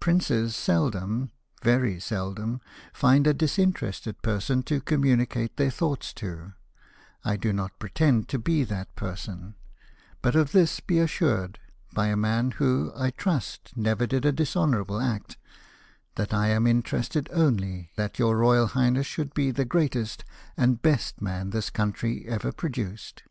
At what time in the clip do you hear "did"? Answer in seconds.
14.06-14.26